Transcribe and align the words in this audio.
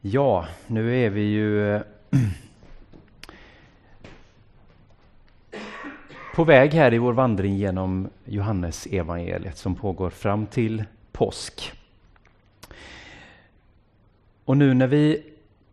Ja, 0.00 0.46
nu 0.66 1.04
är 1.04 1.10
vi 1.10 1.20
ju 1.20 1.74
eh, 1.74 1.80
på 6.34 6.44
väg 6.44 6.74
här 6.74 6.94
i 6.94 6.98
vår 6.98 7.12
vandring 7.12 7.56
genom 7.56 8.08
Johannes 8.24 8.86
evangeliet 8.86 9.56
som 9.56 9.74
pågår 9.74 10.10
fram 10.10 10.46
till 10.46 10.84
påsk. 11.12 11.72
Och 14.44 14.56
nu 14.56 14.74
när 14.74 14.86
vi 14.86 15.22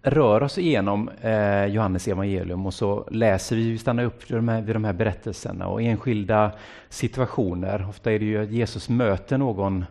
rör 0.01 0.43
oss 0.43 0.57
igenom 0.57 1.09
eh, 1.21 1.65
Johannes 1.65 2.07
evangelium 2.07 2.65
och 2.65 2.73
så 2.73 3.07
läser 3.11 3.55
vi, 3.55 3.71
vi 3.71 3.77
stannar 3.77 4.03
upp 4.03 4.31
vid 4.31 4.37
de, 4.37 4.47
här, 4.47 4.61
vid 4.61 4.75
de 4.75 4.83
här 4.83 4.93
berättelserna 4.93 5.67
och 5.67 5.81
enskilda 5.81 6.51
situationer. 6.89 7.85
Ofta 7.89 8.11
är 8.11 8.19
det 8.19 8.25
ju 8.25 8.43
att 8.43 8.51
Jesus 8.51 8.89
möter 8.89 9.37
någon 9.37 9.85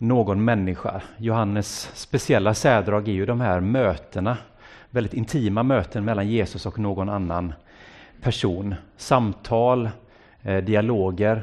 någon 0.00 0.44
människa. 0.44 1.02
Johannes 1.16 1.90
speciella 1.94 2.54
särdrag 2.54 3.08
är 3.08 3.12
ju 3.12 3.26
de 3.26 3.40
här 3.40 3.60
mötena, 3.60 4.36
väldigt 4.90 5.14
intima 5.14 5.62
möten 5.62 6.04
mellan 6.04 6.28
Jesus 6.28 6.66
och 6.66 6.78
någon 6.78 7.08
annan 7.08 7.52
person. 8.22 8.74
Samtal, 8.96 9.90
eh, 10.42 10.56
dialoger. 10.56 11.42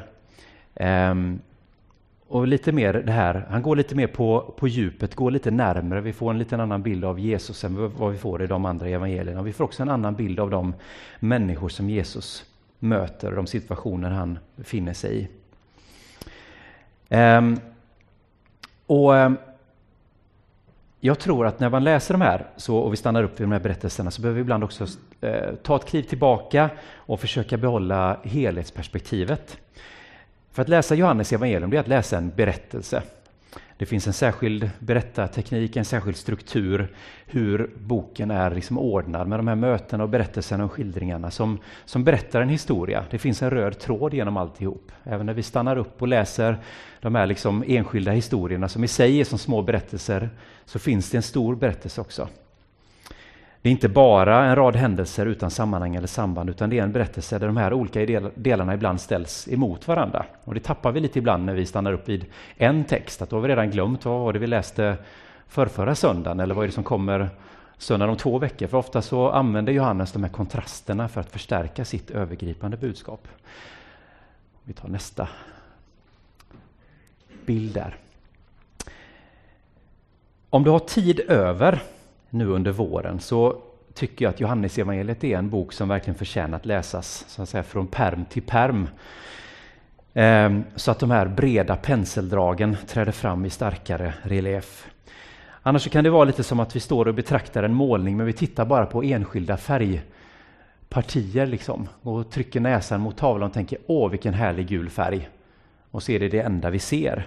Ehm, 0.74 1.38
och 2.28 2.46
lite 2.46 2.72
mer 2.72 2.92
det 2.92 3.12
här, 3.12 3.46
han 3.50 3.62
går 3.62 3.76
lite 3.76 3.94
mer 3.94 4.06
på, 4.06 4.54
på 4.56 4.68
djupet, 4.68 5.14
går 5.14 5.30
lite 5.30 5.50
närmre. 5.50 6.00
Vi 6.00 6.12
får 6.12 6.30
en 6.30 6.38
lite 6.38 6.56
annan 6.56 6.82
bild 6.82 7.04
av 7.04 7.20
Jesus 7.20 7.64
än 7.64 7.90
vad 7.96 8.12
vi 8.12 8.18
får 8.18 8.42
i 8.42 8.46
de 8.46 8.64
andra 8.64 8.88
evangelierna. 8.88 9.42
Vi 9.42 9.52
får 9.52 9.64
också 9.64 9.82
en 9.82 9.90
annan 9.90 10.14
bild 10.14 10.40
av 10.40 10.50
de 10.50 10.74
människor 11.20 11.68
som 11.68 11.90
Jesus 11.90 12.44
möter, 12.78 13.32
de 13.32 13.46
situationer 13.46 14.10
han 14.10 14.38
befinner 14.56 14.92
sig 14.92 15.20
i. 15.20 15.28
Um, 17.16 17.60
och 18.88 19.16
eh, 19.16 19.32
jag 21.00 21.18
tror 21.18 21.46
att 21.46 21.60
när 21.60 21.70
man 21.70 21.84
läser 21.84 22.14
de 22.14 22.20
här 22.20 22.46
så, 22.56 22.76
och 22.76 22.92
vi 22.92 22.96
stannar 22.96 23.22
upp 23.22 23.40
vid 23.40 23.44
de 23.44 23.52
här 23.52 23.60
berättelserna 23.60 24.10
så 24.10 24.22
behöver 24.22 24.36
vi 24.36 24.40
ibland 24.40 24.64
också 24.64 24.86
eh, 25.20 25.54
ta 25.62 25.76
ett 25.76 25.84
kliv 25.84 26.02
tillbaka 26.02 26.70
och 26.94 27.20
försöka 27.20 27.56
behålla 27.56 28.20
helhetsperspektivet. 28.22 29.58
För 30.52 30.62
att 30.62 30.68
läsa 30.68 30.94
Johannes 30.94 31.32
evangelium 31.32 31.70
det 31.70 31.76
är 31.76 31.80
att 31.80 31.88
läsa 31.88 32.18
en 32.18 32.32
berättelse. 32.36 33.02
Det 33.78 33.86
finns 33.86 34.06
en 34.06 34.12
särskild 34.12 34.70
berättarteknik, 34.78 35.76
en 35.76 35.84
särskild 35.84 36.16
struktur, 36.16 36.94
hur 37.26 37.70
boken 37.76 38.30
är 38.30 38.50
liksom 38.50 38.78
ordnad 38.78 39.28
med 39.28 39.38
de 39.38 39.48
här 39.48 39.54
mötena 39.54 40.04
och 40.04 40.08
berättelserna 40.08 40.64
och 40.64 40.72
skildringarna 40.72 41.30
som, 41.30 41.58
som 41.84 42.04
berättar 42.04 42.40
en 42.40 42.48
historia. 42.48 43.04
Det 43.10 43.18
finns 43.18 43.42
en 43.42 43.50
röd 43.50 43.78
tråd 43.78 44.14
genom 44.14 44.36
alltihop. 44.36 44.92
Även 45.04 45.26
när 45.26 45.34
vi 45.34 45.42
stannar 45.42 45.76
upp 45.76 46.02
och 46.02 46.08
läser 46.08 46.58
de 47.00 47.14
här 47.14 47.26
liksom 47.26 47.64
enskilda 47.66 48.12
historierna 48.12 48.68
som 48.68 48.84
i 48.84 48.88
sig 48.88 49.20
är 49.20 49.24
som 49.24 49.38
små 49.38 49.62
berättelser, 49.62 50.30
så 50.64 50.78
finns 50.78 51.10
det 51.10 51.16
en 51.16 51.22
stor 51.22 51.56
berättelse 51.56 52.00
också. 52.00 52.28
Det 53.62 53.68
är 53.68 53.70
inte 53.70 53.88
bara 53.88 54.44
en 54.44 54.56
rad 54.56 54.76
händelser 54.76 55.26
utan 55.26 55.50
sammanhang 55.50 55.94
eller 55.94 56.06
samband, 56.06 56.50
utan 56.50 56.70
det 56.70 56.78
är 56.78 56.82
en 56.82 56.92
berättelse 56.92 57.38
där 57.38 57.46
de 57.46 57.56
här 57.56 57.72
olika 57.72 58.30
delarna 58.34 58.74
ibland 58.74 59.00
ställs 59.00 59.48
emot 59.48 59.88
varandra. 59.88 60.26
Och 60.44 60.54
det 60.54 60.60
tappar 60.60 60.92
vi 60.92 61.00
lite 61.00 61.18
ibland 61.18 61.44
när 61.44 61.54
vi 61.54 61.66
stannar 61.66 61.92
upp 61.92 62.08
vid 62.08 62.26
en 62.56 62.84
text, 62.84 63.22
att 63.22 63.30
då 63.30 63.36
har 63.36 63.40
vi 63.40 63.48
redan 63.48 63.70
glömt 63.70 64.04
vad 64.04 64.20
var 64.20 64.32
det 64.32 64.38
vi 64.38 64.46
läste 64.46 64.96
förrförra 65.48 65.94
söndagen, 65.94 66.40
eller 66.40 66.54
vad 66.54 66.64
är 66.64 66.68
det 66.68 66.74
som 66.74 66.84
kommer 66.84 67.30
söndagen 67.78 68.10
om 68.10 68.16
två 68.16 68.38
veckor? 68.38 68.66
För 68.66 68.78
ofta 68.78 69.02
så 69.02 69.30
använder 69.30 69.72
Johannes 69.72 70.12
de 70.12 70.22
här 70.22 70.30
kontrasterna 70.30 71.08
för 71.08 71.20
att 71.20 71.30
förstärka 71.30 71.84
sitt 71.84 72.10
övergripande 72.10 72.76
budskap. 72.76 73.28
Vi 74.64 74.72
tar 74.72 74.88
nästa 74.88 75.28
bild 77.46 77.74
där. 77.74 77.96
Om 80.50 80.64
du 80.64 80.70
har 80.70 80.78
tid 80.78 81.20
över 81.20 81.82
nu 82.30 82.46
under 82.46 82.72
våren 82.72 83.20
så 83.20 83.56
tycker 83.94 84.24
jag 84.24 84.30
att 84.30 84.40
Johannes 84.40 84.78
evangeliet 84.78 85.24
är 85.24 85.38
en 85.38 85.50
bok 85.50 85.72
som 85.72 85.88
verkligen 85.88 86.18
förtjänar 86.18 86.56
att 86.56 86.66
läsas 86.66 87.24
så 87.28 87.42
att 87.42 87.48
säga, 87.48 87.62
från 87.62 87.86
perm 87.86 88.24
till 88.24 88.42
perm. 88.42 88.88
Ehm, 90.14 90.64
så 90.76 90.90
att 90.90 90.98
de 90.98 91.10
här 91.10 91.26
breda 91.26 91.76
penseldragen 91.76 92.76
träder 92.86 93.12
fram 93.12 93.44
i 93.44 93.50
starkare 93.50 94.14
relief. 94.22 94.86
Annars 95.62 95.90
kan 95.90 96.04
det 96.04 96.10
vara 96.10 96.24
lite 96.24 96.42
som 96.42 96.60
att 96.60 96.76
vi 96.76 96.80
står 96.80 97.08
och 97.08 97.14
betraktar 97.14 97.62
en 97.62 97.74
målning 97.74 98.16
men 98.16 98.26
vi 98.26 98.32
tittar 98.32 98.64
bara 98.64 98.86
på 98.86 99.02
enskilda 99.02 99.56
färgpartier 99.56 101.46
liksom, 101.46 101.88
och 102.02 102.30
trycker 102.30 102.60
näsan 102.60 103.00
mot 103.00 103.16
tavlan 103.16 103.48
och 103.48 103.54
tänker 103.54 103.78
åh 103.86 104.10
vilken 104.10 104.34
härlig 104.34 104.66
gul 104.66 104.90
färg. 104.90 105.28
Och 105.90 106.02
så 106.02 106.12
är 106.12 106.20
det 106.20 106.28
det 106.28 106.40
enda 106.40 106.70
vi 106.70 106.78
ser. 106.78 107.26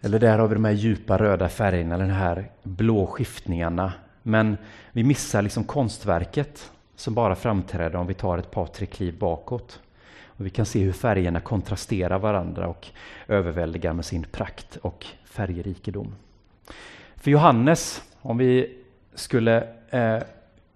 Eller 0.00 0.18
där 0.18 0.38
har 0.38 0.48
vi 0.48 0.54
de 0.54 0.64
här 0.64 0.72
djupa 0.72 1.18
röda 1.18 1.48
färgerna, 1.48 1.98
de 1.98 2.04
här 2.04 2.50
blå 2.62 3.06
skiftningarna. 3.06 3.92
Men 4.22 4.56
vi 4.92 5.04
missar 5.04 5.42
liksom 5.42 5.64
konstverket 5.64 6.70
som 6.96 7.14
bara 7.14 7.34
framträder 7.34 7.96
om 7.96 8.06
vi 8.06 8.14
tar 8.14 8.38
ett 8.38 8.50
par, 8.50 8.66
tre 8.66 8.86
kliv 8.86 9.18
bakåt. 9.18 9.80
Och 10.24 10.46
vi 10.46 10.50
kan 10.50 10.66
se 10.66 10.80
hur 10.80 10.92
färgerna 10.92 11.40
kontrasterar 11.40 12.18
varandra 12.18 12.68
och 12.68 12.88
överväldigar 13.28 13.92
med 13.92 14.04
sin 14.04 14.24
prakt 14.24 14.76
och 14.76 15.06
färgrikedom. 15.24 16.14
För 17.16 17.30
Johannes, 17.30 18.02
om 18.20 18.38
vi 18.38 18.76
skulle 19.14 19.68
eh, 19.90 20.18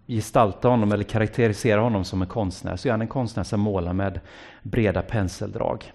gestalta 0.06 0.68
honom 0.68 0.92
eller 0.92 1.04
karaktärisera 1.04 1.80
honom 1.80 2.04
som 2.04 2.22
en 2.22 2.28
konstnär, 2.28 2.76
så 2.76 2.88
är 2.88 2.92
han 2.92 3.00
en 3.00 3.08
konstnär 3.08 3.44
som 3.44 3.60
målar 3.60 3.92
med 3.92 4.20
breda 4.62 5.02
penseldrag. 5.02 5.92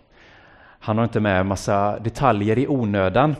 Han 0.79 0.97
har 0.97 1.03
inte 1.03 1.19
med 1.19 1.45
massa 1.45 1.99
detaljer 1.99 2.59
i 2.59 2.67
onödan. 2.67 3.35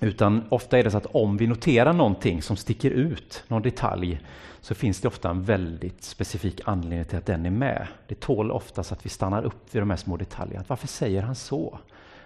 Utan 0.00 0.44
ofta 0.48 0.78
är 0.78 0.84
det 0.84 0.90
så 0.90 0.96
att 0.96 1.06
om 1.06 1.36
vi 1.36 1.46
noterar 1.46 1.92
någonting 1.92 2.42
som 2.42 2.56
sticker 2.56 2.90
ut, 2.90 3.44
någon 3.48 3.62
detalj, 3.62 4.20
så 4.60 4.74
finns 4.74 5.00
det 5.00 5.08
ofta 5.08 5.30
en 5.30 5.42
väldigt 5.42 6.04
specifik 6.04 6.60
anledning 6.64 7.04
till 7.04 7.18
att 7.18 7.26
den 7.26 7.46
är 7.46 7.50
med. 7.50 7.86
Det 8.06 8.20
tål 8.20 8.50
oftast 8.50 8.92
att 8.92 9.06
vi 9.06 9.10
stannar 9.10 9.44
upp 9.44 9.74
vid 9.74 9.82
de 9.82 9.90
här 9.90 9.96
små 9.96 10.16
detaljerna. 10.16 10.64
Varför 10.68 10.88
säger 10.88 11.22
han 11.22 11.34
så? 11.34 11.78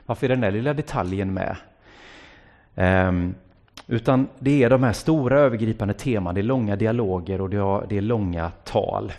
Varför 0.06 0.26
är 0.26 0.28
den 0.28 0.40
där 0.40 0.50
lilla 0.50 0.74
detaljen 0.74 1.34
med? 1.34 1.56
Um, 2.74 3.34
utan 3.86 4.28
det 4.38 4.62
är 4.62 4.70
de 4.70 4.82
här 4.82 4.92
stora 4.92 5.40
övergripande 5.40 5.94
teman, 5.94 6.34
det 6.34 6.40
är 6.40 6.42
långa 6.42 6.76
dialoger 6.76 7.40
och 7.40 7.50
det 7.88 7.96
är 7.96 8.00
långa 8.00 8.50
tal. 8.64 9.12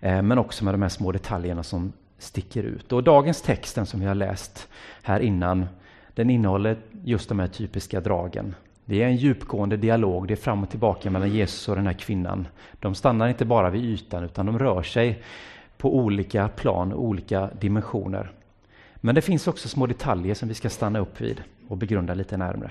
Ehm, 0.00 0.26
men 0.26 0.38
också 0.38 0.64
med 0.64 0.74
de 0.74 0.82
här 0.82 0.88
små 0.88 1.12
detaljerna 1.12 1.62
som 1.62 1.92
sticker 2.18 2.62
ut. 2.62 2.92
Och 2.92 3.02
dagens 3.02 3.42
texten 3.42 3.86
som 3.86 4.00
vi 4.00 4.06
har 4.06 4.14
läst 4.14 4.68
här 5.02 5.20
innan, 5.20 5.66
den 6.14 6.30
innehåller 6.30 6.76
just 7.04 7.28
de 7.28 7.38
här 7.38 7.46
typiska 7.46 8.00
dragen. 8.00 8.54
Det 8.84 9.02
är 9.02 9.06
en 9.06 9.16
djupgående 9.16 9.76
dialog, 9.76 10.28
det 10.28 10.34
är 10.34 10.36
fram 10.36 10.62
och 10.62 10.70
tillbaka 10.70 11.10
mellan 11.10 11.30
Jesus 11.30 11.68
och 11.68 11.76
den 11.76 11.86
här 11.86 11.92
kvinnan. 11.92 12.48
De 12.80 12.94
stannar 12.94 13.28
inte 13.28 13.44
bara 13.44 13.70
vid 13.70 13.84
ytan, 13.84 14.24
utan 14.24 14.46
de 14.46 14.58
rör 14.58 14.82
sig 14.82 15.22
på 15.78 15.96
olika 15.96 16.48
plan, 16.48 16.92
olika 16.92 17.50
dimensioner. 17.60 18.30
Men 18.96 19.14
det 19.14 19.22
finns 19.22 19.48
också 19.48 19.68
små 19.68 19.86
detaljer 19.86 20.34
som 20.34 20.48
vi 20.48 20.54
ska 20.54 20.70
stanna 20.70 20.98
upp 20.98 21.20
vid 21.20 21.42
och 21.68 21.76
begrunda 21.76 22.14
lite 22.14 22.36
närmre. 22.36 22.70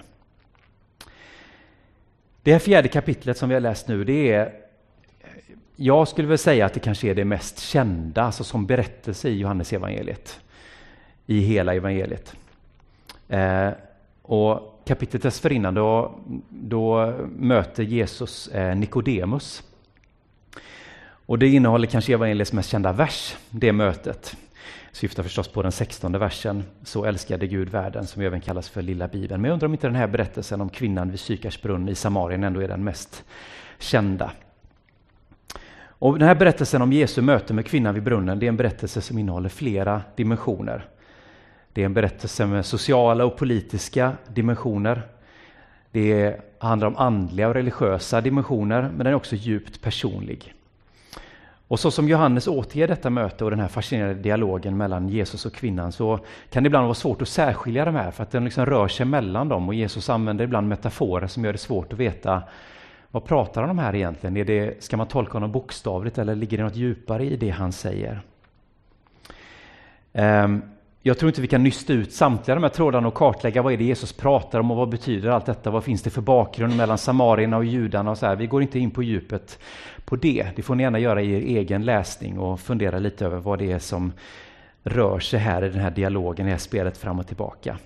Det 2.44 2.52
här 2.52 2.60
fjärde 2.60 2.88
kapitlet 2.88 3.38
som 3.38 3.50
vi 3.50 3.56
har 3.56 3.62
läst 3.62 3.88
nu, 3.88 4.04
det 4.04 4.32
är 4.32 4.65
jag 5.76 6.08
skulle 6.08 6.28
väl 6.28 6.38
säga 6.38 6.66
att 6.66 6.74
det 6.74 6.80
kanske 6.80 7.08
är 7.08 7.16
det 7.16 7.26
mest 7.26 7.60
kända, 7.60 8.24
alltså 8.24 8.44
som 8.44 8.66
berättelse 8.66 9.30
i 9.30 9.40
Johannes 9.40 9.74
evangeliet. 9.74 10.40
I 11.26 11.40
hela 11.40 11.74
evangeliet. 11.74 12.36
Eh, 13.28 13.70
och 14.22 14.82
kapitlet 14.86 15.24
dessförinnan 15.24 15.74
då, 15.74 16.20
då 16.50 17.14
möter 17.36 17.84
Jesus 17.84 18.48
eh, 18.48 18.76
Nikodemus. 18.76 19.64
Och 21.28 21.40
det 21.40 21.48
innehåller 21.48 21.88
kanske 21.88 22.14
evangeliets 22.14 22.54
mest 22.54 22.70
kända 22.70 22.92
vers, 22.92 23.36
det 23.50 23.72
mötet. 23.72 24.36
Syftar 24.92 25.24
förstås 25.24 25.48
på 25.48 25.62
den 25.62 25.72
sextonde 25.72 26.18
versen, 26.18 26.64
Så 26.84 27.06
älskade 27.06 27.48
Gud 27.48 27.70
världen, 27.70 28.08
som 28.08 28.22
även 28.22 28.42
kallas 28.42 28.70
för 28.70 28.82
Lilla 28.82 29.08
Bibeln. 29.08 29.42
Men 29.42 29.50
jag 29.50 29.54
undrar 29.54 29.66
om 29.66 29.74
inte 29.74 29.88
den 29.88 29.96
här 29.96 30.08
berättelsen 30.08 30.62
om 30.62 30.70
kvinnan 30.70 31.12
vid 31.12 31.20
Sykars 31.20 31.62
brunn 31.62 31.90
i 31.90 31.96
Samarien 31.96 32.44
ändå 32.44 32.60
är 32.60 32.68
den 32.68 32.84
mest 32.84 33.24
kända. 33.80 34.32
Och 36.00 36.20
den 36.20 36.28
här 36.28 36.36
berättelsen 36.36 36.82
om 36.82 36.94
Jesu 36.94 37.22
möte 37.22 37.54
med 37.54 37.66
kvinnan 37.66 37.94
vid 37.94 38.04
brunnen, 38.04 38.40
det 38.40 38.46
är 38.46 38.48
en 38.48 38.58
berättelse 38.58 39.02
som 39.02 39.18
innehåller 39.18 39.50
flera 39.50 40.02
dimensioner. 40.16 40.86
Det 41.74 41.82
är 41.82 41.86
en 41.86 41.94
berättelse 41.94 42.46
med 42.46 42.66
sociala 42.66 43.26
och 43.26 43.38
politiska 43.38 44.12
dimensioner. 44.28 45.02
Det 45.92 46.36
handlar 46.58 46.88
om 46.88 46.98
andliga 46.98 47.48
och 47.48 47.54
religiösa 47.54 48.22
dimensioner, 48.22 48.82
men 48.82 48.98
den 48.98 49.08
är 49.08 49.14
också 49.14 49.36
djupt 49.36 49.82
personlig. 49.82 50.54
Och 51.68 51.80
så 51.80 51.92
som 51.92 52.10
Johannes 52.10 52.48
återger 52.48 52.88
detta 52.88 53.10
möte 53.10 53.44
och 53.44 53.50
den 53.50 53.60
här 53.60 53.68
fascinerande 53.68 54.16
dialogen 54.16 54.78
mellan 54.78 55.10
Jesus 55.10 55.46
och 55.46 55.54
kvinnan 55.54 55.92
så 55.92 56.20
kan 56.50 56.64
det 56.64 56.68
ibland 56.68 56.86
vara 56.86 56.94
svårt 56.94 57.22
att 57.22 57.28
särskilja 57.28 57.86
de 57.86 57.96
här 57.96 58.12
för 58.12 58.24
att 58.24 58.32
den 58.32 58.46
liksom 58.46 58.66
rör 58.66 58.88
sig 58.88 59.06
mellan 59.06 59.50
dem 59.50 59.68
och 59.68 59.74
Jesus 59.74 60.10
använder 60.10 60.46
ibland 60.46 60.68
metaforer 60.68 61.28
som 61.28 61.46
gör 61.46 61.52
det 61.52 61.58
svårt 61.58 61.94
att 61.94 62.00
veta 62.00 62.44
vad 63.16 63.26
pratar 63.26 63.62
han 63.62 63.70
om 63.70 63.80
här 63.80 63.96
egentligen? 63.96 64.38
Är 64.38 64.46
det, 64.46 64.84
ska 64.84 64.98
man 64.98 65.08
tolka 65.08 65.34
honom 65.34 65.52
bokstavligt 65.52 66.18
eller 66.18 66.36
ligger 66.36 66.58
det 66.58 66.64
något 66.64 66.76
djupare 66.76 67.26
i 67.26 67.36
det 67.36 67.50
han 67.50 67.72
säger? 67.72 68.22
Um, 70.14 70.62
jag 71.02 71.18
tror 71.18 71.30
inte 71.30 71.42
vi 71.42 71.48
kan 71.48 71.64
nysta 71.64 71.94
ut 71.94 72.14
samtliga 72.14 72.56
de 72.56 72.64
här 72.64 72.70
trådarna 72.70 73.08
och 73.08 73.14
kartlägga 73.14 73.62
vad 73.62 73.74
är 73.74 73.78
det 73.78 73.84
Jesus 73.84 74.14
pratar 74.14 74.60
om 74.60 74.72
och 74.72 74.78
vad 74.78 74.90
betyder 74.90 75.30
allt 75.30 75.46
detta? 75.46 75.72
Vad 75.72 75.84
finns 75.84 76.02
det 76.02 76.10
för 76.10 76.22
bakgrund 76.22 76.78
mellan 76.78 76.98
samarierna 76.98 77.58
och 77.58 77.66
judarna? 77.66 78.12
Och 78.12 78.18
så 78.18 78.26
här. 78.26 78.36
Vi 78.36 78.48
går 78.48 78.62
inte 78.62 78.80
in 78.80 78.92
på 78.92 79.04
djupet 79.04 79.60
på 80.06 80.16
det. 80.16 80.48
Det 80.56 80.62
får 80.62 80.76
ni 80.76 80.84
gärna 80.84 81.00
göra 81.00 81.22
i 81.22 81.34
er 81.34 81.60
egen 81.60 81.86
läsning 81.86 82.40
och 82.40 82.60
fundera 82.60 83.00
lite 83.00 83.26
över 83.26 83.38
vad 83.38 83.60
det 83.60 83.72
är 83.72 83.80
som 83.80 84.14
rör 84.84 85.20
sig 85.20 85.40
här 85.40 85.64
i 85.64 85.70
den 85.70 85.80
här 85.80 85.92
dialogen, 85.92 86.46
i 86.46 86.50
det 86.50 86.54
här 86.54 86.60
spelet 86.60 86.98
fram 86.98 87.20
och 87.20 87.28
tillbaka. 87.28 87.78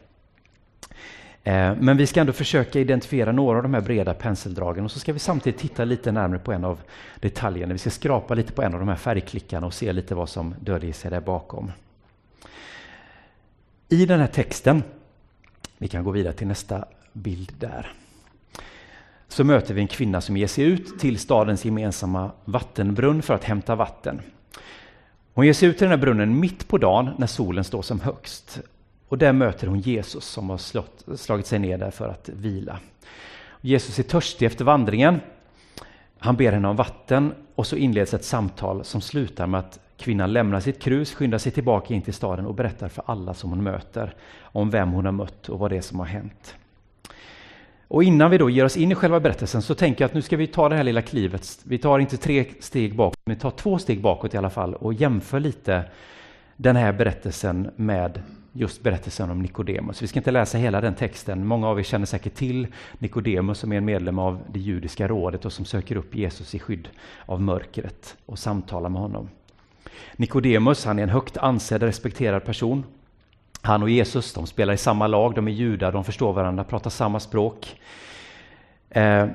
Eh, 1.43 1.75
men 1.79 1.97
vi 1.97 2.07
ska 2.07 2.21
ändå 2.21 2.33
försöka 2.33 2.79
identifiera 2.79 3.31
några 3.31 3.57
av 3.57 3.63
de 3.63 3.73
här 3.73 3.81
breda 3.81 4.13
penseldragen 4.13 4.85
och 4.85 4.91
så 4.91 4.99
ska 4.99 5.13
vi 5.13 5.19
samtidigt 5.19 5.59
titta 5.59 5.85
lite 5.85 6.11
närmare 6.11 6.39
på 6.39 6.51
en 6.51 6.65
av 6.65 6.81
detaljerna. 7.19 7.73
Vi 7.73 7.79
ska 7.79 7.89
skrapa 7.89 8.33
lite 8.33 8.53
på 8.53 8.61
en 8.61 8.73
av 8.73 8.79
de 8.79 8.89
här 8.89 8.95
färgklickarna 8.95 9.67
och 9.67 9.73
se 9.73 9.93
lite 9.93 10.15
vad 10.15 10.29
som 10.29 10.55
döljer 10.59 10.93
sig 10.93 11.11
där 11.11 11.21
bakom. 11.21 11.71
I 13.89 14.05
den 14.05 14.19
här 14.19 14.27
texten, 14.27 14.83
vi 15.77 15.87
kan 15.87 16.03
gå 16.03 16.11
vidare 16.11 16.33
till 16.33 16.47
nästa 16.47 16.85
bild 17.13 17.53
där, 17.59 17.93
så 19.27 19.43
möter 19.43 19.73
vi 19.73 19.81
en 19.81 19.87
kvinna 19.87 20.21
som 20.21 20.37
ger 20.37 20.47
sig 20.47 20.63
ut 20.63 20.99
till 20.99 21.19
stadens 21.19 21.65
gemensamma 21.65 22.31
vattenbrunn 22.45 23.21
för 23.21 23.33
att 23.33 23.43
hämta 23.43 23.75
vatten. 23.75 24.21
Hon 25.33 25.45
ger 25.45 25.53
sig 25.53 25.69
ut 25.69 25.77
till 25.77 25.85
den 25.85 25.91
här 25.91 26.05
brunnen 26.05 26.39
mitt 26.39 26.67
på 26.67 26.77
dagen 26.77 27.09
när 27.17 27.27
solen 27.27 27.63
står 27.63 27.81
som 27.81 27.99
högst. 27.99 28.61
Och 29.09 29.17
där 29.17 29.33
möter 29.33 29.67
hon 29.67 29.79
Jesus 29.79 30.25
som 30.25 30.49
har 30.49 30.57
slått, 30.57 31.05
slagit 31.15 31.45
sig 31.45 31.59
ner 31.59 31.77
där 31.77 31.91
för 31.91 32.09
att 32.09 32.29
vila. 32.29 32.79
Jesus 33.61 33.99
är 33.99 34.03
törstig 34.03 34.45
efter 34.45 34.65
vandringen. 34.65 35.19
Han 36.17 36.35
ber 36.35 36.51
henne 36.51 36.67
om 36.67 36.75
vatten 36.75 37.33
och 37.55 37.67
så 37.67 37.75
inleds 37.75 38.13
ett 38.13 38.23
samtal 38.23 38.83
som 38.83 39.01
slutar 39.01 39.47
med 39.47 39.59
att 39.59 39.79
kvinnan 39.97 40.33
lämnar 40.33 40.59
sitt 40.59 40.81
krus, 40.81 41.13
skyndar 41.13 41.37
sig 41.37 41.51
tillbaka 41.51 41.93
in 41.93 42.01
till 42.01 42.13
staden 42.13 42.45
och 42.45 42.55
berättar 42.55 42.87
för 42.87 43.03
alla 43.07 43.33
som 43.33 43.49
hon 43.49 43.63
möter 43.63 44.15
om 44.41 44.69
vem 44.69 44.91
hon 44.91 45.05
har 45.05 45.11
mött 45.11 45.49
och 45.49 45.59
vad 45.59 45.71
det 45.71 45.77
är 45.77 45.81
som 45.81 45.99
har 45.99 46.05
hänt. 46.05 46.55
Och 47.87 48.03
innan 48.03 48.31
vi 48.31 48.37
då 48.37 48.49
ger 48.49 48.65
oss 48.65 48.77
in 48.77 48.91
i 48.91 48.95
själva 48.95 49.19
berättelsen 49.19 49.61
så 49.61 49.75
tänker 49.75 50.03
jag 50.03 50.09
att 50.09 50.13
nu 50.13 50.21
ska 50.21 50.37
vi 50.37 50.47
ta 50.47 50.69
det 50.69 50.75
här 50.75 50.83
lilla 50.83 51.01
klivet. 51.01 51.59
Vi 51.63 51.77
tar 51.77 51.99
inte 51.99 52.17
tre 52.17 52.45
steg 52.59 52.95
bakåt, 52.95 53.19
men 53.25 53.35
vi 53.35 53.41
tar 53.41 53.51
två 53.51 53.79
steg 53.79 54.01
bakåt 54.01 54.33
i 54.33 54.37
alla 54.37 54.49
fall 54.49 54.75
och 54.75 54.93
jämför 54.93 55.39
lite 55.39 55.83
den 56.55 56.75
här 56.75 56.93
berättelsen 56.93 57.71
med 57.75 58.21
just 58.53 58.83
berättelsen 58.83 59.31
om 59.31 59.41
Nikodemus. 59.41 60.01
Vi 60.01 60.07
ska 60.07 60.19
inte 60.19 60.31
läsa 60.31 60.57
hela 60.57 60.81
den 60.81 60.95
texten. 60.95 61.47
Många 61.47 61.67
av 61.67 61.79
er 61.79 61.83
känner 61.83 62.05
säkert 62.05 62.33
till 62.33 62.67
Nikodemus 62.97 63.59
som 63.59 63.71
är 63.71 63.77
en 63.77 63.85
medlem 63.85 64.19
av 64.19 64.39
det 64.53 64.59
judiska 64.59 65.07
rådet 65.07 65.45
och 65.45 65.53
som 65.53 65.65
söker 65.65 65.95
upp 65.95 66.15
Jesus 66.15 66.55
i 66.55 66.59
skydd 66.59 66.89
av 67.25 67.41
mörkret 67.41 68.17
och 68.25 68.39
samtalar 68.39 68.89
med 68.89 69.01
honom. 69.01 69.29
Nikodemus, 70.15 70.85
han 70.85 70.99
är 70.99 71.03
en 71.03 71.09
högt 71.09 71.37
ansedd 71.37 71.83
och 71.83 71.87
respekterad 71.87 72.45
person. 72.45 72.83
Han 73.61 73.83
och 73.83 73.89
Jesus, 73.89 74.33
de 74.33 74.47
spelar 74.47 74.73
i 74.73 74.77
samma 74.77 75.07
lag, 75.07 75.35
de 75.35 75.47
är 75.47 75.51
judar, 75.51 75.91
de 75.91 76.03
förstår 76.03 76.33
varandra, 76.33 76.63
pratar 76.63 76.89
samma 76.89 77.19
språk. 77.19 77.79
Eh, 78.89 79.27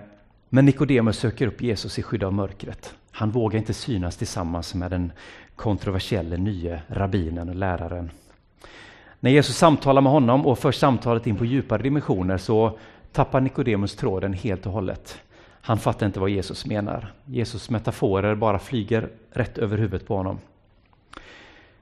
men 0.49 0.65
Nikodemus 0.65 1.19
söker 1.19 1.47
upp 1.47 1.63
Jesus 1.63 1.99
i 1.99 2.03
skydd 2.03 2.25
av 2.25 2.33
mörkret. 2.33 2.95
Han 3.11 3.31
vågar 3.31 3.59
inte 3.59 3.75
synas 3.75 4.17
tillsammans 4.17 4.75
med 4.75 4.91
den 4.91 5.13
kontroversielle 5.57 6.37
nye 6.37 6.83
rabbinen 6.89 7.49
och 7.49 7.55
läraren. 7.55 8.11
När 9.25 9.31
Jesus 9.31 9.57
samtalar 9.57 10.03
med 10.03 10.13
honom 10.13 10.47
och 10.47 10.59
för 10.59 10.73
samtalet 10.73 11.27
in 11.27 11.37
på 11.37 11.45
djupare 11.45 11.83
dimensioner 11.83 12.39
så 12.39 12.79
tappar 13.13 13.41
Nikodemus 13.41 13.97
tråden 13.97 14.33
helt 14.33 14.67
och 14.67 14.73
hållet. 14.73 15.19
Han 15.61 15.79
fattar 15.79 16.07
inte 16.07 16.21
vad 16.21 16.31
Jesus 16.31 16.67
menar. 16.67 17.13
Jesus 17.25 17.71
metaforer 17.71 18.35
bara 18.35 18.59
flyger 18.59 19.09
rätt 19.31 19.59
över 19.59 19.79
huvudet 19.79 20.07
på 20.07 20.17
honom. 20.17 20.39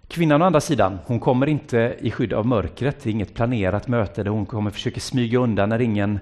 Kvinnan 0.09 0.43
å 0.43 0.45
andra 0.45 0.61
sidan, 0.61 0.99
hon 1.07 1.21
kommer 1.21 1.47
inte 1.47 1.97
i 2.01 2.11
skydd 2.11 2.33
av 2.33 2.47
mörkret. 2.47 3.01
Det 3.03 3.11
är 3.11 3.13
inget 3.13 3.35
planerat 3.35 3.89
möte 3.89 4.23
där 4.23 4.31
hon 4.31 4.47
kommer 4.47 4.71
försöka 4.71 5.01
smyga 5.01 5.39
undan 5.39 5.69
när 5.69 5.81
ingen, 5.81 6.21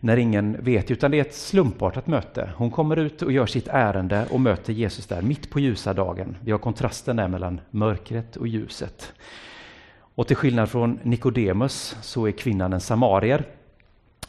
när 0.00 0.16
ingen 0.16 0.64
vet, 0.64 0.90
utan 0.90 1.10
det 1.10 1.16
är 1.16 1.24
ett 1.24 1.34
slumpartat 1.34 2.06
möte. 2.06 2.50
Hon 2.56 2.70
kommer 2.70 2.96
ut 2.96 3.22
och 3.22 3.32
gör 3.32 3.46
sitt 3.46 3.68
ärende 3.68 4.26
och 4.30 4.40
möter 4.40 4.72
Jesus 4.72 5.06
där, 5.06 5.22
mitt 5.22 5.50
på 5.50 5.60
ljusa 5.60 5.94
dagen. 5.94 6.36
Vi 6.40 6.52
har 6.52 6.58
kontrasten 6.58 7.16
där 7.16 7.28
mellan 7.28 7.60
mörkret 7.70 8.36
och 8.36 8.48
ljuset. 8.48 9.12
Och 10.20 10.26
till 10.26 10.36
skillnad 10.36 10.68
från 10.68 10.98
Nikodemus 11.02 11.96
så 12.02 12.26
är 12.26 12.32
kvinnan 12.32 12.72
en 12.72 12.80
samarier. 12.80 13.44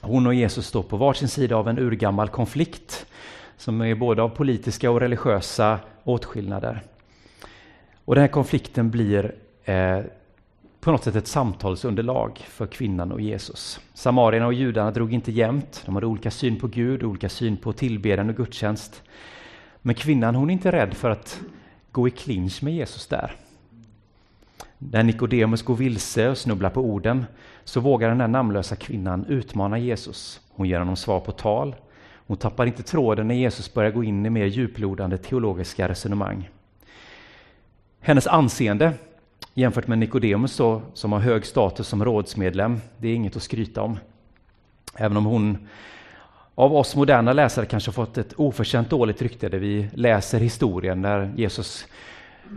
Hon 0.01 0.27
och 0.27 0.33
Jesus 0.33 0.67
står 0.67 0.83
på 0.83 0.97
varsin 0.97 1.27
sida 1.27 1.55
av 1.55 1.69
en 1.69 1.79
urgammal 1.79 2.29
konflikt 2.29 3.05
som 3.57 3.81
är 3.81 3.95
både 3.95 4.21
av 4.21 4.29
politiska 4.29 4.91
och 4.91 4.99
religiösa 4.99 5.79
åtskillnader. 6.03 6.81
Och 8.05 8.15
den 8.15 8.21
här 8.21 8.27
konflikten 8.27 8.91
blir 8.91 9.35
eh, 9.63 9.99
på 10.79 10.91
något 10.91 11.03
sätt 11.03 11.15
ett 11.15 11.27
samtalsunderlag 11.27 12.37
för 12.37 12.67
kvinnan 12.67 13.11
och 13.11 13.21
Jesus. 13.21 13.79
Samarierna 13.93 14.45
och 14.47 14.53
judarna 14.53 14.91
drog 14.91 15.13
inte 15.13 15.31
jämnt. 15.31 15.83
De 15.85 15.95
hade 15.95 16.07
olika 16.07 16.31
syn 16.31 16.59
på 16.59 16.67
Gud, 16.67 17.03
olika 17.03 17.29
syn 17.29 17.57
på 17.57 17.73
tillbedjan 17.73 18.29
och 18.29 18.35
gudstjänst. 18.35 19.03
Men 19.81 19.95
kvinnan 19.95 20.35
hon 20.35 20.49
är 20.49 20.53
inte 20.53 20.71
rädd 20.71 20.93
för 20.93 21.09
att 21.09 21.41
gå 21.91 22.07
i 22.07 22.11
clinch 22.11 22.63
med 22.63 22.73
Jesus 22.73 23.07
där. 23.07 23.35
När 24.89 25.03
Nikodemus 25.03 25.61
går 25.61 25.75
vilse 25.75 26.29
och 26.29 26.37
snubblar 26.37 26.69
på 26.69 26.81
orden 26.81 27.25
så 27.63 27.79
vågar 27.79 28.09
den 28.09 28.21
här 28.21 28.27
namnlösa 28.27 28.75
kvinnan 28.75 29.25
utmana 29.25 29.77
Jesus. 29.77 30.41
Hon 30.49 30.67
ger 30.67 30.79
honom 30.79 30.95
svar 30.95 31.19
på 31.19 31.31
tal. 31.31 31.75
Hon 32.27 32.37
tappar 32.37 32.65
inte 32.65 32.83
tråden 32.83 33.27
när 33.27 33.35
Jesus 33.35 33.73
börjar 33.73 33.91
gå 33.91 34.03
in 34.03 34.25
i 34.25 34.29
mer 34.29 34.45
djuplodande 34.45 35.17
teologiska 35.17 35.89
resonemang. 35.89 36.49
Hennes 37.99 38.27
anseende 38.27 38.93
jämfört 39.53 39.87
med 39.87 39.97
Nikodemus 39.97 40.57
då, 40.57 40.81
som 40.93 41.11
har 41.11 41.19
hög 41.19 41.45
status 41.45 41.87
som 41.87 42.05
rådsmedlem, 42.05 42.81
det 42.97 43.07
är 43.07 43.15
inget 43.15 43.35
att 43.35 43.43
skryta 43.43 43.81
om. 43.81 43.99
Även 44.95 45.17
om 45.17 45.25
hon 45.25 45.67
av 46.55 46.75
oss 46.75 46.95
moderna 46.95 47.33
läsare 47.33 47.65
kanske 47.65 47.91
fått 47.91 48.17
ett 48.17 48.33
oförtjänt 48.33 48.89
dåligt 48.89 49.21
rykte 49.21 49.49
där 49.49 49.59
vi 49.59 49.89
läser 49.93 50.39
historien 50.39 51.01
när 51.01 51.33
Jesus 51.35 51.87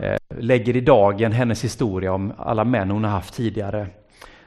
Eh, 0.01 0.17
lägger 0.39 0.75
i 0.75 0.81
dagen 0.81 1.31
hennes 1.31 1.63
historia 1.63 2.13
om 2.13 2.33
alla 2.37 2.63
män 2.63 2.91
hon 2.91 3.03
har 3.03 3.11
haft 3.11 3.33
tidigare. 3.33 3.87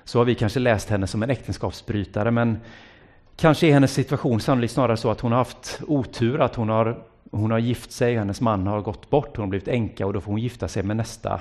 Så 0.04 0.18
har 0.18 0.24
vi 0.24 0.34
kanske 0.34 0.60
läst 0.60 0.90
henne 0.90 1.06
som 1.06 1.22
en 1.22 1.30
äktenskapsbrytare 1.30 2.30
men 2.30 2.58
kanske 3.36 3.66
är 3.66 3.72
hennes 3.72 3.92
situation 3.92 4.40
sannolikt 4.40 4.72
snarare 4.72 4.96
så 4.96 5.10
att 5.10 5.20
hon 5.20 5.32
har 5.32 5.38
haft 5.38 5.80
otur, 5.86 6.40
att 6.40 6.54
hon 6.54 6.68
har 6.68 6.98
hon 7.30 7.50
har 7.50 7.58
gift 7.58 7.92
sig, 7.92 8.16
hennes 8.16 8.40
man 8.40 8.66
har 8.66 8.80
gått 8.80 9.10
bort, 9.10 9.36
hon 9.36 9.42
har 9.42 9.50
blivit 9.50 9.68
änka 9.68 10.06
och 10.06 10.12
då 10.12 10.20
får 10.20 10.32
hon 10.32 10.40
gifta 10.40 10.68
sig 10.68 10.82
med 10.82 10.96
nästa 10.96 11.40